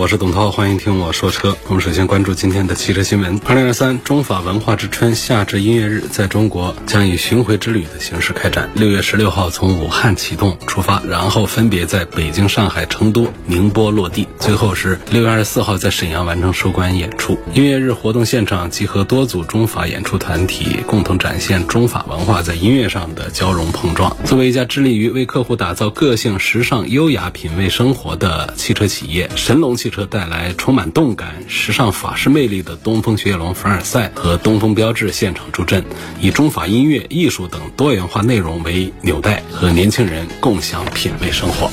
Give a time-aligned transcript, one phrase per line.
[0.00, 1.54] 我是董涛，欢迎听我说车。
[1.68, 3.38] 我们首先关注今天的汽车新闻。
[3.44, 8.70] 二零二三中法文化之春夏至音乐日在中国将以巡回之旅的形式开展。
[8.74, 17.38] 六月十六号从武汉启动出发，然后分别在北京、上海、成都、宁波落地，最后是六月二十四号在沈阳完成收官演出。
[17.52, 24.16] 音乐日活动现场集合多组中法演出团体，共同展现中法文化在音乐上的交融碰撞。
[24.24, 29.30] 作为一家致力于为客户打造个性、时尚、优雅品味生活的汽车企业。
[29.36, 35.84] 神龙汽车带来充满动感、时尚法式魅力的东风雪铁龙凡尔赛和东风标致现场助阵，
[36.20, 41.70] 以中法音乐、艺术等多元化内容为纽带，和年轻人共享品味生活。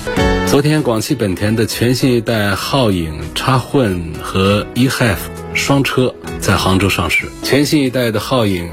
[0.48, 5.18] 昨天，广汽本田的全新一代皓影插混和 eHEV
[5.54, 8.70] 双车在杭州上市，全新一代的皓影。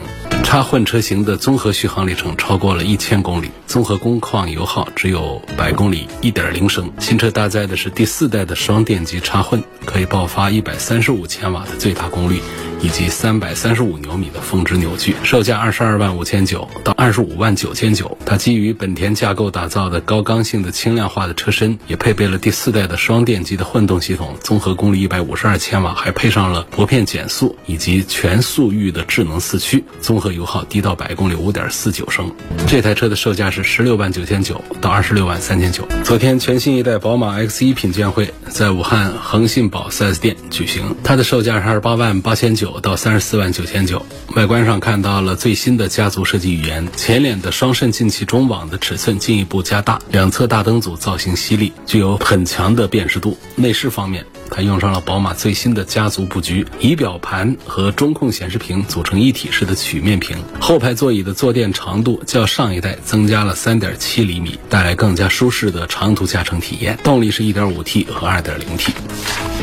[0.54, 6.88] 插混车型的综合续航里程超过了一千公里，综合工况油耗只有百公里一点零升。
[7.00, 12.40] 新车搭载的是第四代的双电机插混，可以爆发一百三十五千瓦的最大功率。
[12.80, 18.16] 以及三百三十五牛米的峰值扭矩，售价二十二万五千九到二十五万九千九。
[18.24, 32.30] 它基于本田架构打造的高刚性的轻量化的车身，也配备了第四代的双电机的混动系统，综合功率一百五十二千瓦，还配上了薄片减速以及全速域的智能四驱，综合油耗低到百公里五点四九升。
[32.66, 35.86] 这台车的售价是十六万九千九到二十六万三千九。
[36.02, 42.63] 昨天，全新一代宝马 X1 品鉴会在武汉恒信宝 4S 店举行，它的售价是二十八万八千九。
[42.64, 53.36] 九到三十四万九千九，外观上看到了最新的家族设计语言，前脸的双肾进气中网的尺寸进一步加大，两侧大灯组造型犀利，具有很强的辨识度。
[53.54, 60.36] 内饰方面，它用上了宝马最新的家族布局，仪表盘和中控显示屏组成一体式的曲面屏。
[60.60, 66.98] 后排座椅的坐垫长度较上一代增加了三点七厘米，带来更加舒适的长途驾乘体验。
[67.02, 68.92] 动力是一点五 T 和二点零 T。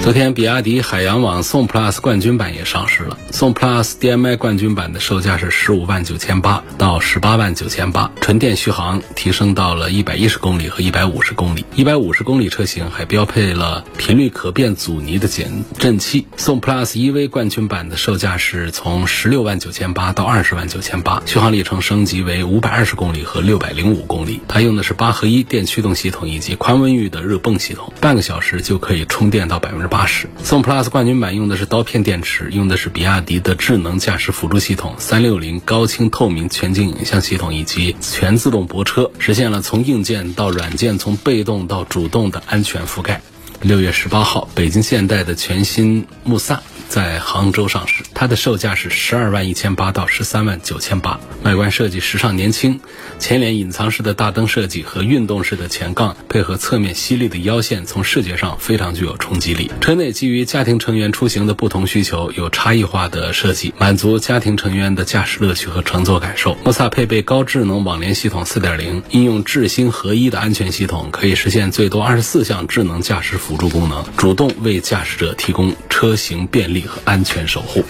[0.02, 3.18] 昨天，比亚迪海洋网宋 PLUS 冠军版也上市了。
[3.32, 11.64] 宋 PLUS DM-i 冠军版的售价是十五万九千八到十八万九千八，纯电续航提升到了一百一十公里和一百五十公里。
[11.76, 16.26] 一百五十公里车型还标配了频率可变阻尼的减震器。
[16.36, 24.40] 宋 PLUS EV 冠军版的售价是从十六万九千八到二十万九千八，续航里程升级为五百二十公里和六百零五公里。
[24.48, 29.88] 它用的是八合一电驱动系统以及宽温域的热泵系统，半个小时就可以充电到百分之。
[29.92, 43.22] 八十，宋 PLUS 冠军版用的是刀片电池，用的是比亚迪的智能驾驶辅助系统三六零高清透明全景影像系统以及全自动泊车，实现了从硬件到软件、从被动到主动的安全覆盖。
[43.64, 46.62] 六月十八号，北京现代的全新穆萨。
[46.92, 51.22] 在杭州上市，它的售价是十二万一千八到十三万九千八。
[51.42, 52.82] 外观设计时尚年轻，
[53.18, 59.72] 前脸隐藏式的大灯设计和运动式的前杠，配合侧面犀利的腰线，从视觉上非常具有冲击力。
[59.80, 66.58] 车内基于家庭成员出行的不同需求，有差异化的设计，满足家庭成员的驾驶乐趣和乘坐感受。
[66.66, 76.82] 莫萨配备高智能网联系统四点零，应用智心合一的安全系统，可以实现最多二十四项智能驾驶辅助功能，主动为驾驶者提供车型便利。
[76.82, 77.86] 和安全守护。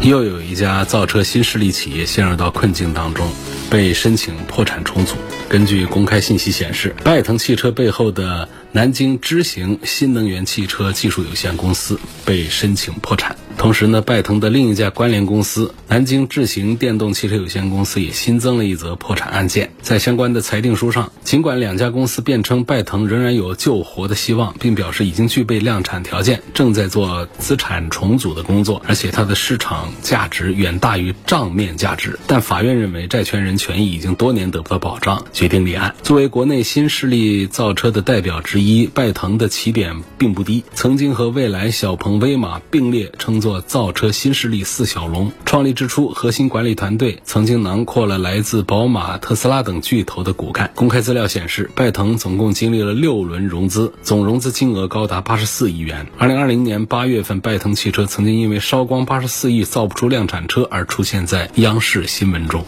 [0.00, 3.30] 又有一家造车新势力企业陷入到困境当中，
[3.70, 5.14] 被申请破产重组。
[5.46, 13.36] 根据公开信息显示，拜腾汽车背后的南京知行新能源汽车技术有限公司被申请破产。
[13.58, 19.72] 同时呢，拜腾的另一家关联公司南京智行电动汽车有限公司也新增了一则破产案件。
[19.82, 32.18] 在相关的裁定书上，尽管两家公司辩称拜腾仍然有救活的希望，并表示已经具备量产条件，正在做资产重组的工作，而且它的市场价值远大于账面价值。
[32.26, 35.94] 但法院认为债权人权益已经多年得不到保障，决定立案。
[36.02, 43.62] 作为国内新势力造车的代表之一，第一拜腾的起点并不低，曾经和蔚来、小鹏、威马并列称作。
[43.62, 50.70] 造车新势力四小龙创立之初，核心管理团队曾经囊括了来自宝马、特斯拉等巨头的骨干。
[50.74, 56.06] 公开资料显示，拜腾总共经历了六轮融资，总融资金额高达八十四亿元。
[56.18, 62.62] 二零二零年八月份，拜腾汽车曾经因为烧光八十四亿造不出量产车而出现在央视新闻中。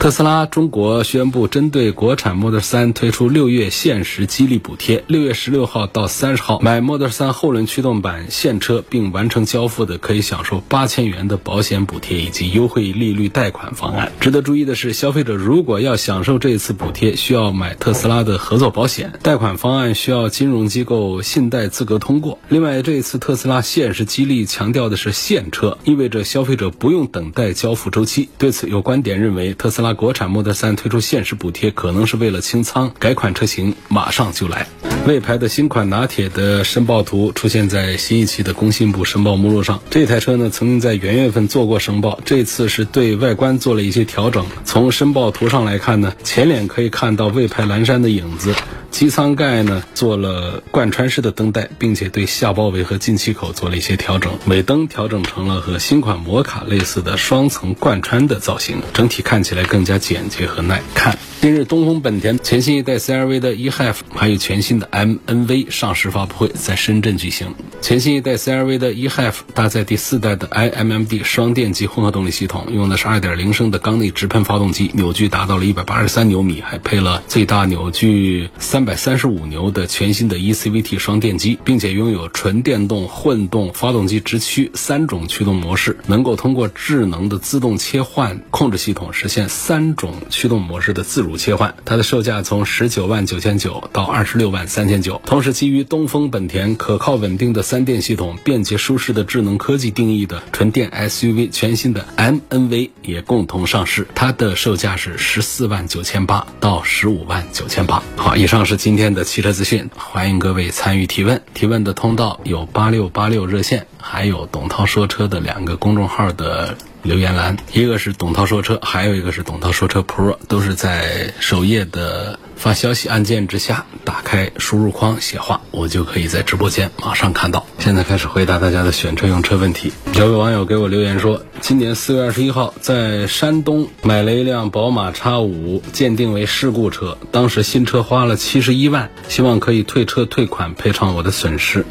[0.00, 5.04] 特斯拉中国宣布，针对国产 Model 3推出六月限时激励补贴。
[5.06, 14.10] 六月十六号到三十号，买 Model 3后轮驱动版现车并完成交付的，可以享受八千元的保险补贴以及优惠利率贷款方案。
[14.20, 22.38] 值得注意的是，消费者如果要享受这一次补贴，需要买特斯拉的合作保险，贷款方案需要金融机构信贷资格通过。
[22.48, 28.30] 另外，这一次特斯拉限时激励强调的是现车，意味着消费者不用等待交付周期。
[28.38, 34.66] 对此，有观点认为，特斯拉国产 Model 3推出限时补贴，可能是为了清仓，改款车型马上就来。
[35.06, 39.80] 魏牌的新款拿铁的申报图出现在新一期的工信部申报目录上。
[39.88, 44.44] 这台车呢，曾经在元月份做过申报，这次是对外观做了一些调整。
[44.64, 48.54] 从申报图上来看呢，前脸可以看到魏牌蓝山的影子。
[48.90, 54.32] 机舱盖呢做了贯穿式的灯带，并且对下包围和进气口做了一些调整。
[54.46, 61.16] 尾灯调整成了和新款摩卡类似的双层贯穿的造型，整体看起来更更加简洁和耐看。
[61.40, 67.54] 近日，东风本田全新一代 CR-V 的 eHev 还有全新的 MNV 上市发布会，在深圳举行。
[67.80, 91.36] 全新一代 CR-V 的 eHev 搭载第四代的 iMMD 双电机混合动力系统，用的是2.0升的缸内直喷发动机，扭矩达到了183牛米，还配了最大扭矩335牛的全新的 eCVT 双电机，并且拥有纯电动、混动、发动机直驱三种驱动模式，能够通过智能的自动切换控制系统实现三种驱动模式的自主。
[91.36, 95.22] 切换，它的售价从十九万九千九到二十六万三千九。
[95.24, 108.02] 同时，基于东风本田可靠稳定的三电系统、便捷舒适的智能科技定义的纯电 SUV 全新的 MNV 也共同上市，它的售价是十四万九千八到十五万九千八。
[108.16, 111.40] 好，以上是今天的汽车资讯，欢迎各位参与提问。
[111.54, 116.76] 提问的通道有八六八六热线，还有董涛说车的两个公众号的。
[117.02, 127.66] 留言栏，一个是董涛说车，还有一个是董涛说车 Pro，都是在首页的发消息按键之下，打开输入框写话，我就可以在直播间马上看到。
[127.78, 129.92] 现在开始回答大家的选车用车问题。
[130.14, 141.86] 有位网友给我留言说，今年四月二十一号在山东买了一辆宝马 X5，鉴定为事故车，当时新车花了七十一万，希望可以退车退款赔偿我的损失。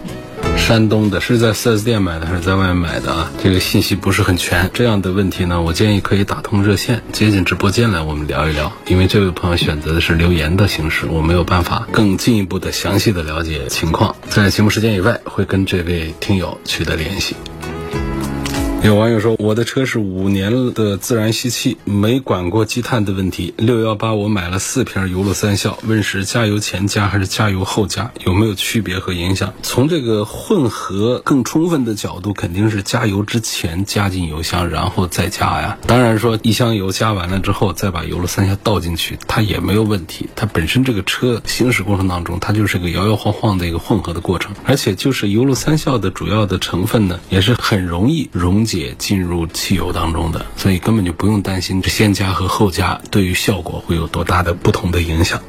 [0.57, 3.31] 山东的是在 4S 店买的还是在外面买的啊？
[3.43, 4.69] 这个信息不是很全。
[4.71, 8.71] 这样的问题呢，我建议可以打通热线，接进直播间来，我们聊一聊。
[8.85, 14.15] 因为这位朋友选择的是留言的形式，我没有办法更进一步的详细的了解情况。
[14.29, 17.35] 在节目时间以外，会跟这位听友取得联系。
[18.81, 23.53] 有网友说，我的车是五年的自然吸气，没管过积碳的问题。
[23.57, 29.53] 六幺八我买了四瓶油路三效，问是加油前加还是加油后加，有没有区别和影响？
[29.63, 35.77] 从这个混合更充分的角度，肯定是加油之前加进油箱，然后再加呀。
[35.85, 40.29] 当然说一箱油加完了之后，再把油路三效倒进去，它也没有问题。
[40.37, 48.68] 它本身这个车行驶过程当中，它就是个摇摇晃晃的一个混合的过程，而且就是油路三效的主要的成分呢，也是很容易溶。
[48.69, 55.41] 解进入汽油当中的，所以根本就不用担心这先加和后加对于效果会有多大的不同的影响。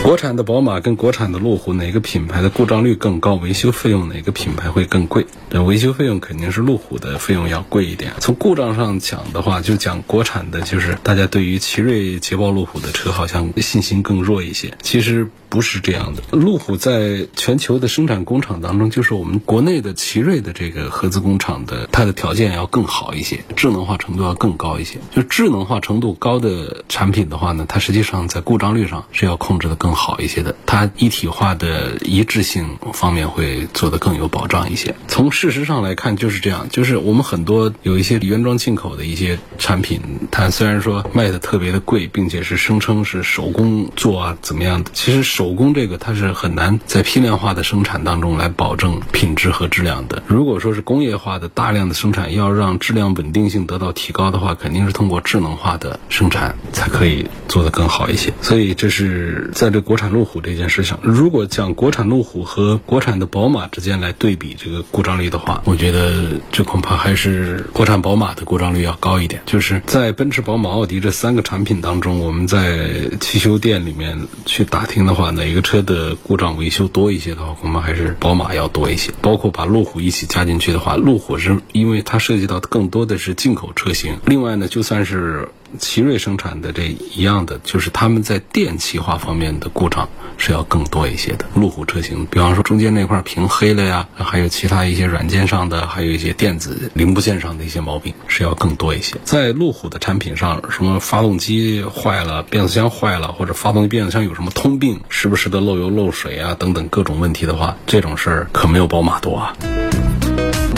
[0.00, 3.34] 国产的宝马跟国产的路虎哪个品牌的故障率更高？
[3.34, 5.26] 维修费用哪个品牌会更贵？
[5.50, 8.12] 这维修费用肯定是路虎的费用要贵一点。
[8.18, 14.76] 从故障上讲的话，就讲国产的，就是大家对于奇瑞、捷豹、路虎的车好像信心更弱一些。
[14.82, 15.28] 其实。
[15.52, 24.98] 不是这样的，路虎在全球的生产工厂当中，就是我们国内的奇瑞的这个合资工厂的，它的条件要更好一些，智能化程度要更高一些。
[25.10, 34.94] 就智能化程度高的产品的话呢，它实际上在故障率上是要控制的更好一些的，它一体化的一致性方面会做得更有保障一些。
[35.08, 45.52] 从事实上来看就是这样，就是我们很多有一些原装进口的一些产品，它虽然说卖的特别的贵，并且是声称是手工做啊怎么样的，其实手。
[45.52, 50.22] 工这个它是很难在批量化的生产当中来保证品质和质量的。
[50.26, 58.32] 如果说是工业化的大量的生产，要让质量稳定性得到提高的话，肯定是通过智能化的生产才可以做得更好一些。
[58.40, 69.42] 所以这是在这国产路虎这件事情，如果讲国产路虎和国产的宝马之间来对比这个故障率的话，我觉得这恐怕还是国产宝马的故障率要高一点。
[69.46, 75.32] 就是在奔驰、宝马、奥迪这三个产品当中，我们在汽修店里面去打听的话。
[75.32, 79.10] 哪一个车的故障维修多一些的话，恐怕还是宝马要多一些。
[79.22, 84.18] 包括把路虎一起加进去的话，路虎是因为它涉及到更多的是进口车型。
[84.26, 85.48] 另外呢，就算是
[85.78, 91.44] 奇瑞生产的这一样的，就是他们在电气化方面的故障是要更多一些的。
[91.54, 99.16] 路虎车型，比方说中间那块屏黑了呀，还有其他一些软件上的，还有一些电子零部件上的一些毛病是要更多一些。
[99.24, 109.56] 在路虎的产品上，什么发动机坏了、变速箱坏了，或者发动机变速箱有什么通病，时不时的漏油漏水啊等等各种问题的话，这种事儿可没有宝马多啊。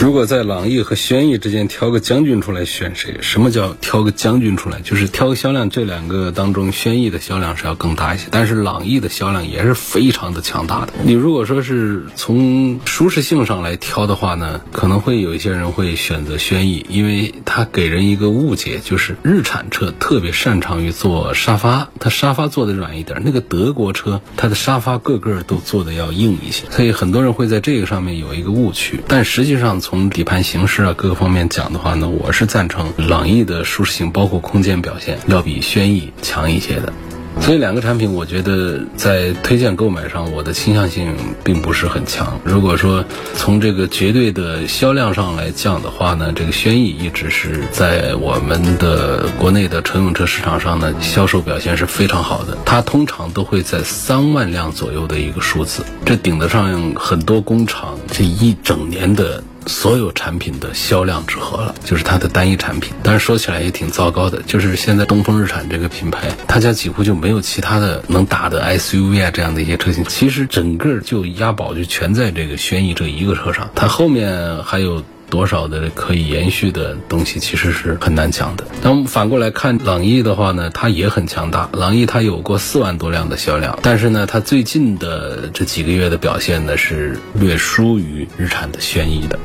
[0.05, 3.17] 如果在朗逸和轩逸之间挑个将军出来选谁？
[3.23, 4.81] 什么叫挑个将军出来？
[4.83, 10.93] 就是挑个销量，这两个当中，轩逸的销量是要更大一些，但是朗逸的销量也是非常的强大的。
[11.05, 36.93] 你如果说是从舒适性上来挑的话呢，可能会有一些人会选择轩逸，因为它给人一个误解，就是日产车特别擅长于做沙发，它沙发做的软一点，那个德国车它的沙发个个都做的要硬一些，所以很多人会在这个上面有一个误区，但实际上从从底盘形式啊各个方面讲的话呢，我是赞成朗逸的舒适性，包括空间表现要比轩逸强一些的。
[37.41, 42.41] 所以两个产品，我觉得在推荐购买上，我的倾向性并不是很强。
[42.43, 52.59] 如果说从这个绝对的销量上来讲的话呢，这个轩逸一直是在我们的国内的乘用车市场上呢销售表现是非常好的。
[52.65, 59.41] 它通常都会在三万辆左右的一个数字，这顶得上很多工厂这一整年的。
[59.67, 62.93] 所有产品的销量之和了，就是它的单一产品。
[63.03, 70.05] 但是说起来也挺糟糕的，就是现在东风日产这个品牌，他家几乎就没有其他的能打的 SUV 啊这样的一些车型。
[70.05, 75.03] 其实整个就押宝就全在这个轩逸这一个车上，它后面还有。
[75.31, 78.65] 多少的可以延续的东西其实是很难讲的。
[78.83, 81.69] 那我们反过来看朗逸的话呢，它也很强大。
[81.73, 89.39] 朗逸它有过四万多辆的销量，但是呢，它最近的这几个月的表现呢是略输于日产的轩逸的。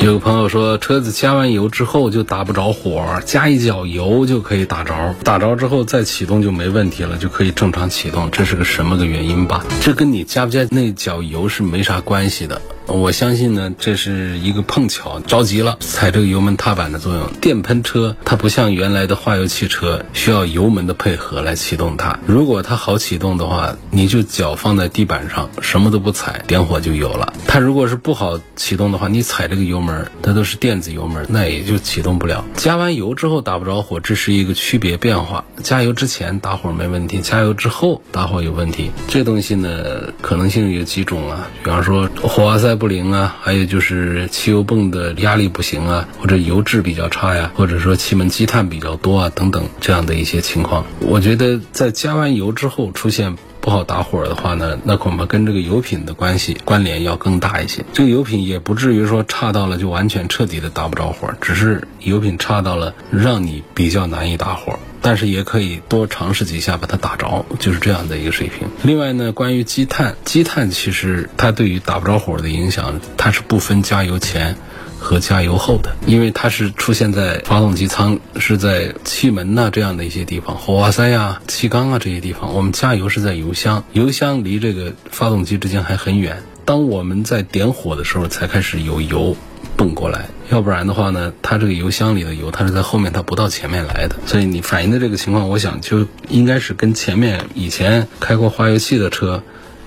[0.00, 8.28] 有个朋友说，车子加完油之后就打不着火，加一脚油就可以打着，打着之后再启动就没问题了，就可以正常启动。
[8.32, 9.64] 这是个什么个原因吧？
[9.80, 12.60] 这跟你加不加那脚油是没啥关系的。
[12.86, 17.30] 我相信呢，这是一个碰巧着急了踩这个油门踏板的作用。
[17.40, 22.18] 电喷车它不像原来的化油汽车需要油门的配合来启动它。
[22.26, 27.32] 如果它好启动的话，你就脚放在地板上，什么都不踩，点火就有了。
[27.46, 32.44] 它如果是不好启动的话，你踩这个油门，它都是电子油门，那也就启动不了。
[32.56, 35.44] 加完油之后打不着火，这是一个区别变化。
[35.62, 38.90] 加油之前打火没问题，加油之后打火有问题。
[39.08, 50.84] 这东西呢，可能性有几种啊，比方说火花塞不灵啊，还有就是汽油泵的压力不行啊，或者油质比较差呀，或者说气门积碳比较多啊，等等这样的一些情况。
[51.00, 57.84] 我觉得在加完油之后出现不好打火的话呢，那恐怕跟这个油品的关系关联要更大一些。
[57.92, 64.78] 这个油品也不至于说差到了就完全彻底的打不着火，只是油品差到了让你比较难以打火。
[65.00, 68.68] 但是也可以多尝试几下把它打着，就是这样的一个水平。
[68.82, 74.56] 另外呢，关于积碳，积碳其实它对于打不着火的影响，它是不分加油前
[75.02, 82.54] 和加油后的，因为它是出现在发动机舱，是在气门呐这样的一些地方，火花塞呀、气缸啊这些地方。
[82.54, 86.42] 我们加油是在油箱，油箱离这个发动机之间还很远。
[86.64, 89.36] 当我们在点火的时候，才开始有油。
[89.74, 94.16] 蹦过来，要不然的话呢，它这个油箱里的油，它是在后面，它不到前面来的。
[94.26, 99.42] 所以你反映的这个情况，我想就应该是跟前面以前开过化油器的车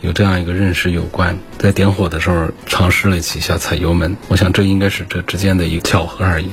[0.06, 1.36] 有这样一个认识有关。
[1.58, 6.50] 在点火的时候尝试了几下踩油门，我想这应该是这之间的一个巧合而已。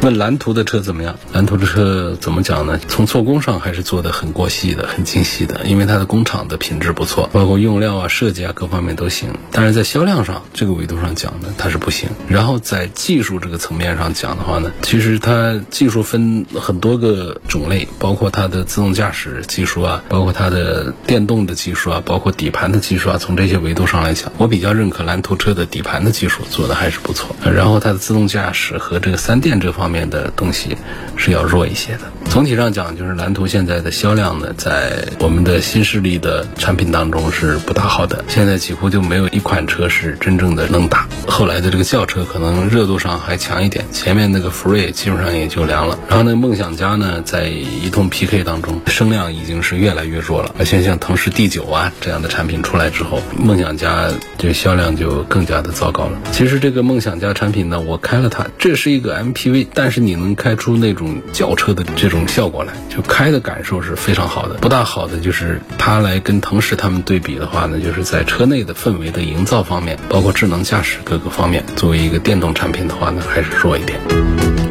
[0.00, 1.18] 问蓝图的车怎么样？
[1.32, 2.78] 蓝图的车怎么讲呢？
[2.86, 9.36] 从做工上还是做的很过细的、很精细的，因为它的工厂的品质不错，包括用料啊、设计啊各方面都行。
[9.50, 12.08] 但是在销量上这个维度上讲呢，它是不行。
[12.28, 23.18] 然后在技术这个层面上讲的话呢，其实它技术分很多个种类，包括它的自动驾驶技术啊，包括它的电动的技术啊，包括底盘的技术啊。
[23.18, 27.34] 从这些维度上来讲，我比较认可蓝图车的底盘的技术做的还是不错。
[27.44, 29.87] 然后它的自动驾驶和这个三电这方。
[29.88, 30.76] 方面的东西
[31.16, 32.00] 是要弱一些的。
[32.28, 38.22] 总体上讲，就是蓝图现在的销量呢，在我们的新势力的产品当中是不大好的。
[38.28, 41.08] 现在几乎就没有一款车是真正的能打。
[41.26, 45.98] 后来的这个轿车可能热度上还强一点，前面那个福瑞基本上也就凉了。
[46.06, 50.54] 然后那梦想家呢，在一通 PK 当中，声量已经是越来越弱了。
[50.58, 56.18] 而且像腾势 D 九啊这样的产品出来之后，梦想家这销量就更加的糟糕了。
[56.30, 59.66] 其实这个梦想家产品呢，我开了它，这是一个 MPV。
[59.80, 64.54] 但是你能开出那种轿车的这种效果来，就开的感受是非常好的。
[64.54, 74.67] 不大好的就是它来跟腾势他们对比的话呢，就是在车内的氛围的营造方面，包括智能驾驶各个方面，作为一个电动产品的话呢，还是弱一点。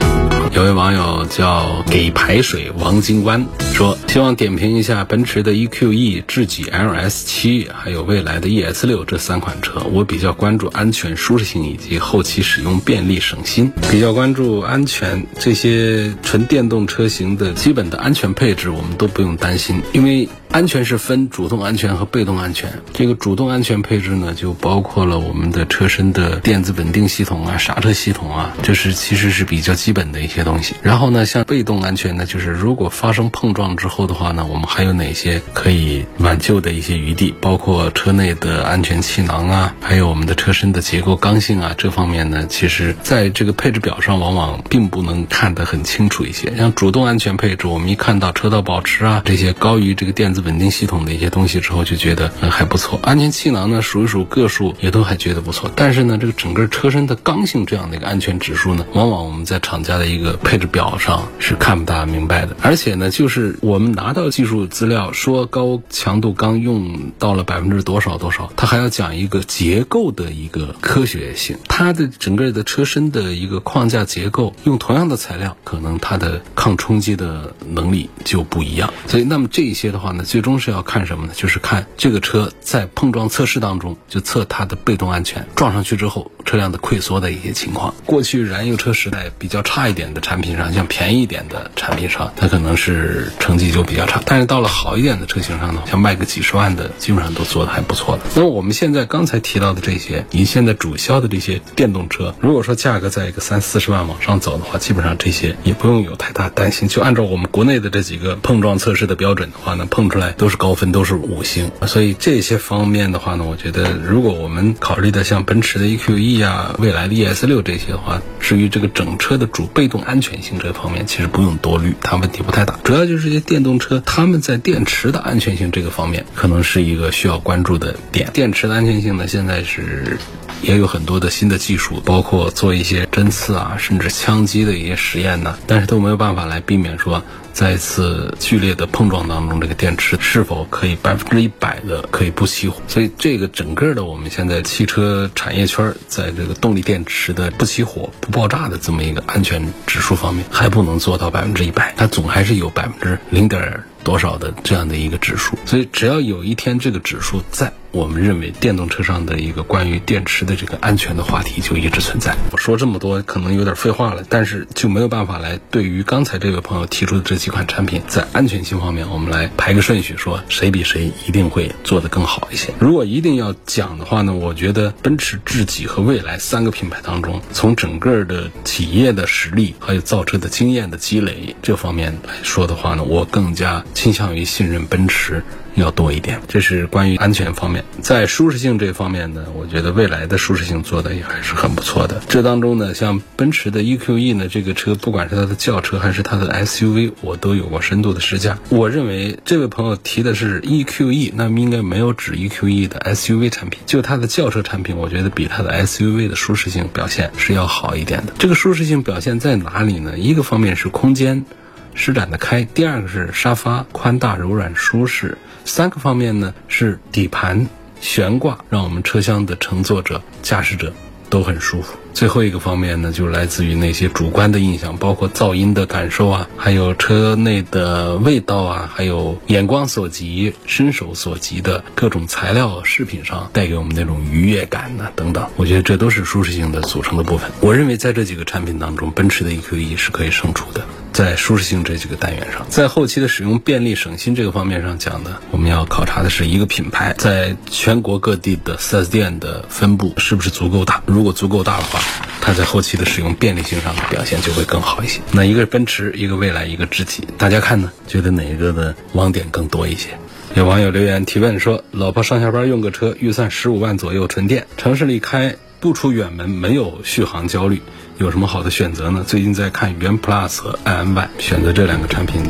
[0.57, 3.45] 有位网友叫给排水王金湾
[3.75, 9.79] 说，希望点评一下奔驰的 EQE、智己 LS 七，还有未来的 ES 六这三款车。
[9.91, 13.71] 我比较关注安全、舒适性以及后期使用便利、省心。
[13.91, 20.27] 比较关注安全，这些纯电动车型的基本的安全配置，我们都不用担心，因为。
[20.49, 22.81] 安全是分主动安全和被动安全。
[22.93, 30.75] 这个主动安全配置呢，就包括了我们的车身的电子稳定系统啊、刹车系统啊，这是其实是比较基本的一些东西。
[30.82, 37.34] 然后呢，像被动安全呢，就是如果发生碰撞之后的话呢，我们还有哪些可以挽救的一些余地？
[37.42, 46.56] 包括车内的安全气囊啊，还有我们的车身的结构刚性啊，这方面呢，其实在这个配置表上往往并不能看得很清楚一些。
[46.56, 50.38] 像主动安全配置，我们一看到车道保持啊这些高于这个电子。
[50.48, 53.00] 稳定系统的一些东西之后，就觉得嗯还不错。
[53.04, 55.70] 安全气囊呢，数一数个数也都还觉得不错。
[55.75, 62.55] 但是呢，这个整个车身的刚性这样的一个安全指数呢，往往我们在厂家的一个配置表上是看不大明白的。
[62.62, 71.57] 而且呢，就是我们拿到技术资料说高强度钢用到了百分之多少多少，它还要讲一个结构的一个科学性。
[71.67, 78.91] 它的整个的车身的一个框架结构，用同样的材料，可能它的抗冲击的能力就不一样。
[79.07, 80.24] 所以，那么这一些的话呢？
[80.24, 81.34] 最终是要看什么呢？
[81.36, 87.93] 就是看这个车在碰撞测试当中，就测它的被动安全，撞上去之后车辆的溃缩的一些情况。
[88.05, 94.21] 过去燃油车时代比较差一点产品上，像便宜一点的产品上，它可能是成绩就比较差。
[94.25, 98.24] 但是到了好一点的车型上呢，像卖个几十万的，基本上都做的还不错的。
[98.36, 106.88] 那么我们现在刚才提到的这些，您现在主销的这些电动车，如果说价格在一个三四十万往上走的话，基本上这些也不用有太大担心。
[106.88, 122.79] 就按照我们国内的这几个碰撞测试的标准的话呢，碰出来都是高分，都是五星，所以这些方面的话呢，我觉得如果我们考虑的像奔驰的 EQE 啊、未来的 ES 六这些的话，至于这个整车的主被动安全性这方面，其实不用多虑，它问题不太大。
[122.81, 128.31] 主要就是这些电动车，他们在电池的安全性这个方面，可能是一个需要关注的点。
[128.31, 130.17] 电池的安全性呢，现在是
[130.61, 137.21] 也有很多的新的技术，包括做一些针刺啊，甚至枪击的一些实验呢，但是都没有办法来避免说。
[137.57, 142.79] 在一次剧烈的碰撞当中，这个电池是否可以百分之一百的可以不起火？
[142.87, 155.57] 所以这个整个的我们现在汽车产业圈在这个动力电池的不起火、不爆炸的这么一个安全指数方面，还不能做到百分之一百，它总还是有百分之零点多少的这样的一个指数。
[155.66, 157.74] 所以只要有一天这个指数在。
[157.91, 162.35] 我们认为电动车上的一个关于电池的这个安全的话题就一直存在。
[162.51, 172.73] 我说这么多可能有点废话了，但是就没有办法来对于刚才这位朋友提出的这几款产品在安全性方面，我们来排个顺序，说谁比谁一定会做得更好一些。
[172.79, 185.43] 如果一定要讲的话呢，我觉得奔驰、智己和蔚来三个品牌当中，从整个的企业的实力还有造车的经验的积累这方面来说的话呢，我更加倾向于信任奔驰。
[185.77, 187.85] 要多一点，这是关于安全方面。
[188.01, 192.22] 在舒适性这方面呢，我觉得未来的舒适性做的也还是很不错的。
[192.27, 198.57] 这当中呢，像奔驰的 EQE 呢，这个车不管是它的轿车还是它的 SUV，我都有过深度的试驾。
[198.70, 203.79] 我认为这位朋友提的是 EQE，那么应该没有指 EQE 的 SUV 产品。
[203.85, 208.33] 就它的轿车产品，我觉得比它的 SUV 的舒适性表现是要好一点的。
[208.40, 210.18] 这个舒适性表现在哪里呢？
[210.18, 211.46] 一个方面是空间
[211.94, 215.37] 施展的开，第二个是沙发宽大柔软舒适。
[215.68, 217.68] 三个方面呢，是底盘
[218.00, 220.94] 悬挂，让我们车厢的乘坐者、驾驶者
[221.30, 221.98] 都很舒服。
[222.14, 235.48] 最后一个方面呢，就来自于那些主观的印象，包括噪音的感受啊，还有车内的味道啊，还有眼光所及、伸手所及的各种材料饰品上带给我们那种愉悦感呢，等等。
[235.58, 237.51] 我觉得这都是舒适性的组成的部分。
[237.60, 240.84] 我认为在这几个产品当中，奔驰的 EQE 是可以胜出的。
[241.18, 251.01] 在舒适性这几个单元上，在后期的使用便利省心这个方面上讲呢，我们要考察的是一个品牌在全国各地的 4S 店的分布是不是足够大。
[251.08, 252.00] 如果足够大的话，
[252.40, 255.20] 它在后期的使用便利性上的表现就会更好一些。
[255.32, 260.10] 那一个是奔驰，一个蔚来，一个智己，大家看呢，觉得哪一个的网点更多一些？
[260.53, 267.82] 有网友留言提问说，老婆上下班用个车，预算十五万左右，纯电，城市里开，不出远门，没有续航焦虑。
[268.20, 269.24] 有什么好的选择呢？
[269.27, 272.42] 最近在看元 Plus 和 iM y 选择这两个产品，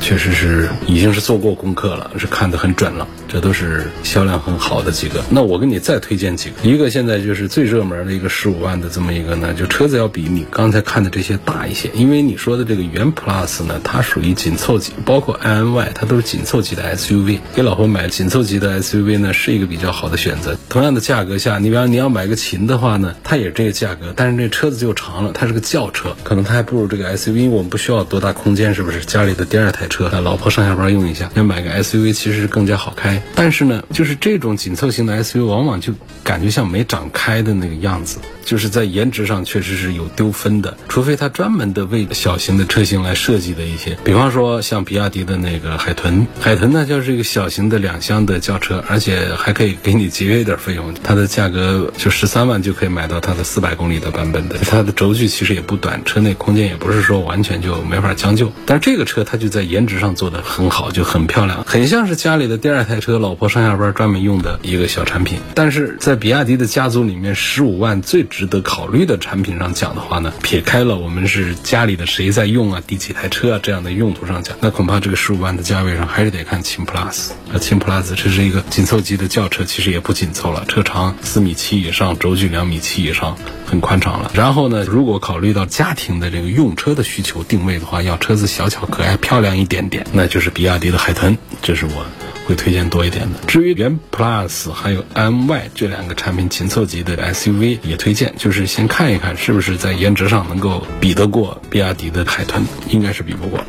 [0.00, 3.06] 确实是已经是做过功课了，是看得很准了。
[3.28, 5.22] 这都是销量很好的几个。
[5.28, 17.40] 那我给你再推荐几个，一个现在就是最热门的一个十五万的这么一个呢，就车子要比你刚才看的这些大一些，因为你说的这个元 Plus 呢，它属于紧凑级，包括 iNY 它都是紧凑级的 SUV。
[17.54, 20.56] 给老婆买紧凑级的 SUV 呢，是一个比较好的选择。
[20.70, 27.50] 同样的价格下，你比方你要买个秦的话呢，它也这个价格，但是这车子就长了，它是个轿车，可能它还不如这个 SUV。
[27.50, 29.00] 我们不需要多大空间，是不是？
[29.04, 33.20] 家里的第二台车，老婆上下班用一下，要买个 SUV 其实更加好开。
[33.34, 40.76] 但是呢，就是这种紧凑型的 SUV，往往就感觉像没长开的那个样子，就是在颜值上确实是有丢分的。
[40.88, 58.52] 除非它专门的为小型的车型来设计的一些，比方说像比亚迪的那个海豚，海豚呢就是一个小型的两厢的轿车，而且还可以给你节约一点费用，它的价格就十三万就可以买到它的四百公里的版本的，它的轴距其实也不短，车内空间也不是说完全就没法将就。
[58.66, 65.38] 但是这个车它就在颜颜值上做的很好，就很漂亮，很像是家里的第二台车，老婆上下班专门用的一个小产品。
[65.54, 77.30] 但是在比亚迪的家族里面，十五万最值得考虑的产品上讲的话呢，撇开了我们是家里的谁在用啊，第几台车啊这样的用途上讲，那恐怕这个十五万的价位上还是得看秦 Plus。
[77.52, 83.38] 啊，秦 Plus 这是一个紧凑级的轿车，其实也不紧凑了，车长四米七以上，轴距两米七以上，
[83.68, 84.30] 很宽敞了。
[84.34, 92.06] 然后呢，如果考虑到家庭的这个用车的需求定位的话，要车子小巧可爱、漂亮一点点，那就是比亚迪的海豚，这是我
[92.46, 93.38] 会推荐多一点的。
[93.46, 103.60] 至于元 Plus 还有 MY 这两个产品紧凑级的 SUV 也推荐，就是先看一看是不是在颜值上能够比得过比亚迪的海豚，应该是比不过。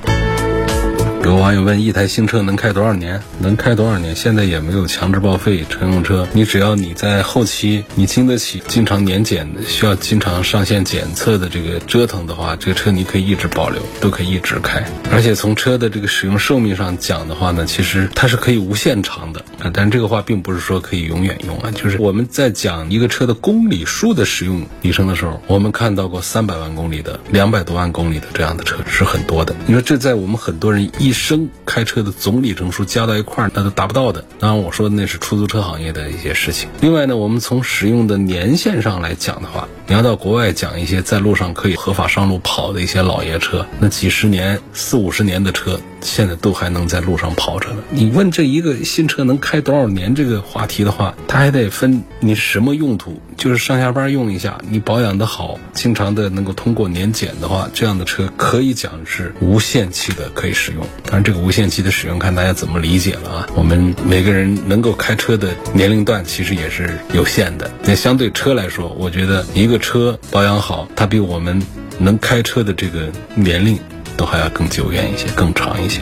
[1.30, 3.22] 有网友问：一台新车能开多少年？
[3.38, 4.16] 能开多少年？
[4.16, 14.84] 现在也没有强制报废乘用车，你只要你在后期你经得起经常年检，需要经常上线检测的这个折腾的话，这个车你可以一直保留，都可以一直开。
[15.12, 19.70] 而且从车的这个使用寿命上讲的话呢，其实它是可以无限长的啊。
[19.72, 29.56] 但这个话并不是说可以永远用啊，就是我们在讲一个车的公里数的使用里程的时候，我们看到过三百万公里的、两百多万公里的这样的车是很多的。
[29.68, 34.24] 你说这在我们很多人一生开车的总里程数加到一块儿，那都达不到的。
[34.40, 36.70] 当然，我说的那是出租车行业的一些事情。
[36.82, 47.78] 另外呢，我们从使用的年限上来讲的话，你要到国外讲一些在路上可以合法上路跑的一些老爷车，那几十年、四五十年的车，现在都还能在路上跑着呢。
[47.90, 60.86] 你问这一个新车能开多少年这个话题的话，它还得分你什么用途，就是上下班用一下，你保养的好，经常的能够通过年检的话，这样的车可以讲是无限期的可以使用。
[61.04, 63.48] 当然，这个无限期的使用看大家怎么理解了啊。
[63.56, 67.72] 我们每个人能够开车的年龄段其实也是有限的。
[67.82, 71.62] 那相对车来说，我觉得一个车保养好，它比我们
[71.98, 73.80] 能开车的这个年龄
[74.16, 76.02] 都还要更久远一些，更长一些。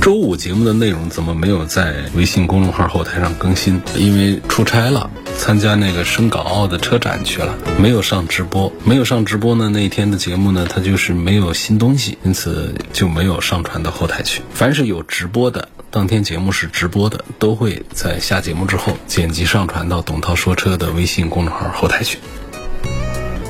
[0.00, 3.82] 周五节目的内容怎么没有在微信公众号后台上更新？
[3.96, 8.72] 因为出差了，参加那个深港澳的车展去了，没有上直播。
[8.84, 14.42] 没有上直播呢，那一天的节目呢，它就是没有新东西，因此就没有上传到后台去。
[14.54, 22.18] 凡是有直播的，当天节目是直播的，都会在下节目之后剪辑上传到董涛说车的微信公众号后台去。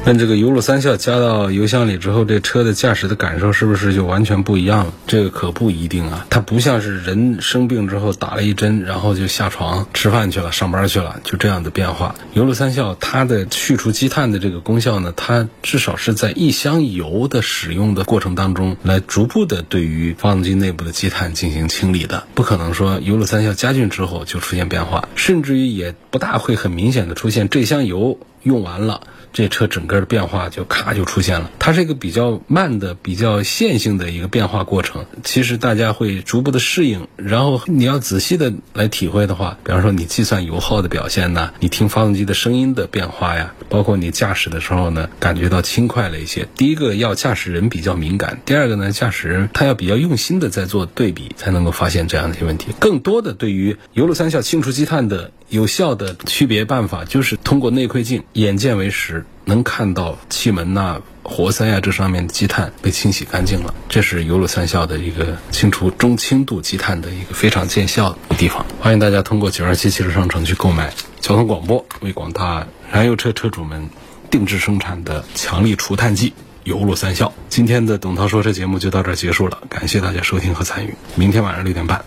[0.08, 4.94] 那这个油路三效加到油箱里之后，这车的驾驶的感受是不是就完全不一样了？
[5.08, 12.14] 这个可不一定啊，它不像是人生病之后打了一针，然后就下床吃饭去了、上班去了，就这样的变化。
[12.34, 29.00] 油路三效它的去除积碳的这个功效呢，它至少是在一箱油的使用的过程当中，来逐步的对于发动机内部的积碳进行清理的，不可能说油路三效加进之后就出现变化，甚至于也不大会很明显的出现这箱油用完了。
[29.37, 35.05] 这车整个的变化就咔就出现了，它是一个比较慢的、比较线性的一个变化过程。
[35.25, 46.49] 其实大家会逐步的适应，然后你要仔细的来体会的话，比方说你计算油耗的表现呐，你听发动机的声音的变化呀，包括你驾驶的时候呢，感觉到轻快了一些。
[46.57, 52.68] 第一个要驾驶人比较敏感，第二个呢，驾驶人他要比较用心的在做对比，才能够发现这样的一些问题。
[52.81, 59.25] 更多的对于油路三效清除积碳的有效的区别办法，就是通过内窥镜，眼见为实。
[59.44, 68.66] 能看到气门呐、活塞啊这上面的积碳被清洗干净了，这是油路三效的一个清除中轻度积碳的一个非常见效的地方。
[68.80, 73.88] 欢迎大家通过九二七汽车商城去购买交通广播为广大燃油车车主们
[74.30, 76.32] 定制生产的强力除碳剂
[76.64, 77.32] 油路三效。
[77.48, 80.94] 今天的董涛说车节目就到这儿结束了，感谢大家收听和参与。
[81.14, 82.04] 明天晚上六点半，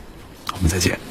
[0.54, 1.09] 我们再见。